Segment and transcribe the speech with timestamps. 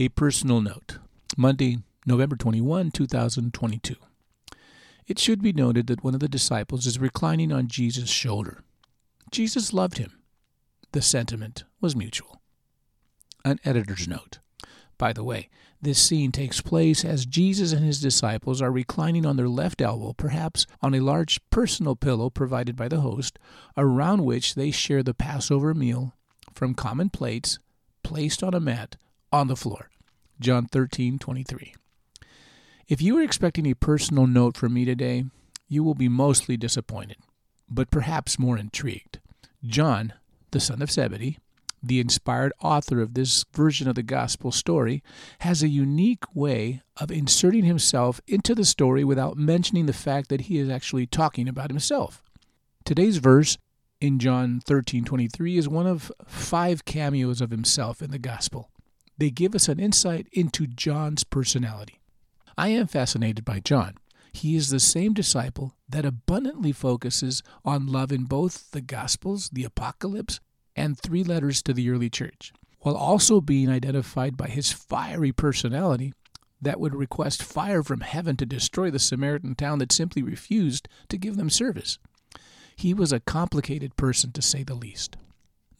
[0.00, 0.98] A personal note
[1.36, 3.96] Monday, November 21, 2022.
[5.08, 8.62] It should be noted that one of the disciples is reclining on Jesus' shoulder.
[9.32, 10.20] Jesus loved him.
[10.92, 12.40] The sentiment was mutual.
[13.44, 14.38] An editor's note.
[14.98, 15.48] By the way,
[15.82, 20.12] this scene takes place as Jesus and his disciples are reclining on their left elbow,
[20.12, 23.36] perhaps on a large personal pillow provided by the host,
[23.76, 26.14] around which they share the Passover meal
[26.54, 27.58] from common plates
[28.04, 28.94] placed on a mat
[29.32, 29.90] on the floor.
[30.40, 31.74] John 13:23.
[32.86, 35.24] If you are expecting a personal note from me today,
[35.68, 37.18] you will be mostly disappointed,
[37.68, 39.20] but perhaps more intrigued.
[39.64, 40.14] John,
[40.52, 41.38] the son of Zebedee,
[41.82, 45.02] the inspired author of this version of the gospel story,
[45.40, 50.42] has a unique way of inserting himself into the story without mentioning the fact that
[50.42, 52.22] he is actually talking about himself.
[52.84, 53.58] Today's verse
[54.00, 58.70] in John 13:23 is one of five cameos of himself in the gospel.
[59.18, 62.00] They give us an insight into John's personality.
[62.56, 63.94] I am fascinated by John.
[64.32, 69.64] He is the same disciple that abundantly focuses on love in both the Gospels, the
[69.64, 70.38] Apocalypse,
[70.76, 76.12] and three letters to the early church, while also being identified by his fiery personality
[76.60, 81.18] that would request fire from heaven to destroy the Samaritan town that simply refused to
[81.18, 81.98] give them service.
[82.76, 85.16] He was a complicated person, to say the least.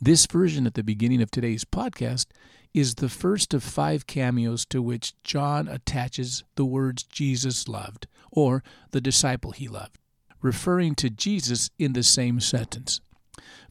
[0.00, 2.26] This version at the beginning of today's podcast
[2.72, 8.62] is the first of five cameos to which John attaches the words Jesus loved, or
[8.92, 9.98] the disciple he loved,
[10.40, 13.00] referring to Jesus in the same sentence.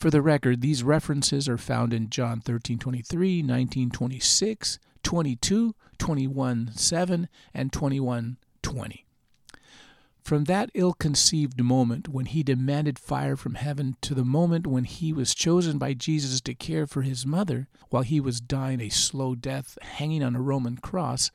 [0.00, 9.05] For the record, these references are found in John 13:23, 19:26, 22, 21:7, and 21:20.
[10.26, 14.82] From that ill conceived moment when he demanded fire from heaven to the moment when
[14.82, 18.88] he was chosen by Jesus to care for his mother while he was dying a
[18.88, 21.30] slow death hanging on a Roman cross,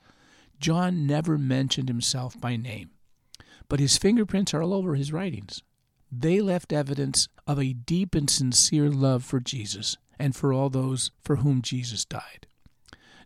[0.60, 2.90] John never mentioned himself by name.
[3.66, 5.62] But his fingerprints are all over his writings.
[6.10, 11.12] They left evidence of a deep and sincere love for Jesus and for all those
[11.22, 12.46] for whom Jesus died.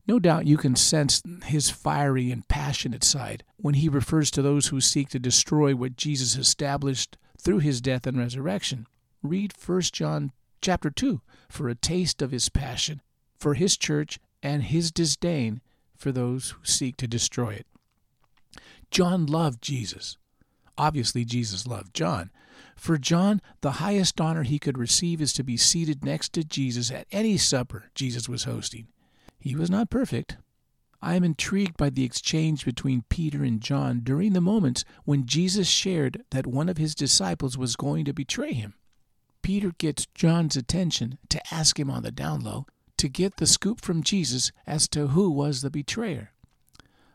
[0.07, 4.69] No doubt you can sense his fiery and passionate side when he refers to those
[4.69, 8.87] who seek to destroy what Jesus established through his death and resurrection.
[9.23, 13.01] Read 1 John chapter 2 for a taste of his passion
[13.39, 15.61] for his church and his disdain
[15.97, 17.67] for those who seek to destroy it.
[18.91, 20.17] John loved Jesus.
[20.79, 22.31] Obviously, Jesus loved John.
[22.77, 26.91] For John, the highest honor he could receive is to be seated next to Jesus
[26.91, 28.89] at any supper Jesus was hosting.
[29.47, 30.39] He was not perfect.
[31.01, 35.69] I am intrigued by the exchange between Peter and John during the moments when Jesus
[35.69, 38.75] shared that one of his disciples was going to betray him.
[39.43, 43.81] Peter gets John's attention to ask him on the down low to get the scoop
[43.81, 46.33] from Jesus as to who was the betrayer.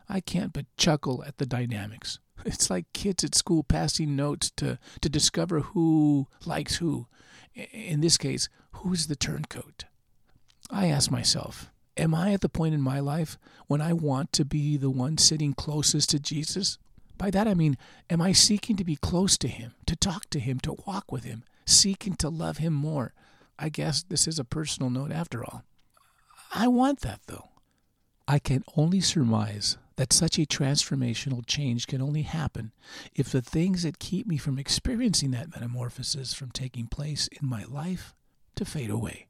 [0.08, 2.18] I can't but chuckle at the dynamics.
[2.46, 7.08] It's like kids at school passing notes to, to discover who likes who.
[7.54, 9.84] In this case, who's the turncoat?
[10.70, 14.44] I ask myself, Am I at the point in my life when I want to
[14.44, 16.78] be the one sitting closest to Jesus?
[17.18, 17.76] By that I mean,
[18.08, 21.24] am I seeking to be close to Him, to talk to Him, to walk with
[21.24, 23.12] Him, seeking to love Him more?
[23.58, 25.64] I guess this is a personal note after all.
[26.54, 27.50] I want that, though.
[28.26, 32.72] I can only surmise that such a transformational change can only happen
[33.14, 37.64] if the things that keep me from experiencing that metamorphosis from taking place in my
[37.64, 38.14] life
[38.56, 39.26] to fade away.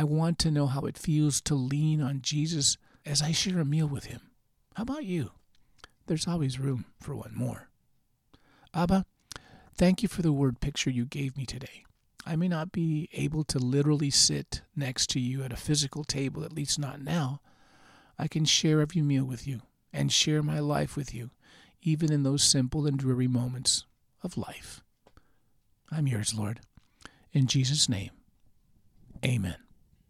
[0.00, 3.66] I want to know how it feels to lean on Jesus as I share a
[3.66, 4.22] meal with him.
[4.74, 5.32] How about you?
[6.06, 7.68] There's always room for one more.
[8.72, 9.04] Abba,
[9.74, 11.84] thank you for the word picture you gave me today.
[12.24, 16.44] I may not be able to literally sit next to you at a physical table,
[16.44, 17.42] at least not now.
[18.18, 19.60] I can share every meal with you
[19.92, 21.28] and share my life with you,
[21.82, 23.84] even in those simple and dreary moments
[24.22, 24.80] of life.
[25.92, 26.60] I'm yours, Lord.
[27.34, 28.12] In Jesus' name,
[29.22, 29.56] amen.